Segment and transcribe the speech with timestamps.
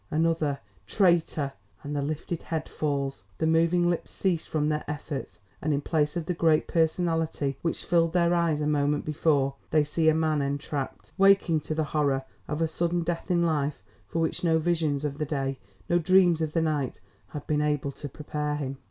[0.09, 1.53] another, TRAITOR!
[1.83, 6.17] and the lifted head falls, the moving lips cease from their efforts and in place
[6.17, 10.41] of the great personality which filled their eyes a moment before, they see a man
[10.41, 15.05] entrapped, waking to the horror of a sudden death in life for which no visions
[15.05, 18.79] of the day, no dreams of the night, had been able to prepare him.